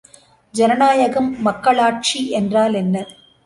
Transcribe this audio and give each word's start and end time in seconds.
ஜனநாயகம் 0.53 1.41
மக்களாட்சி 1.41 2.29
என்றால் 2.31 2.73
என்ன? 2.73 2.95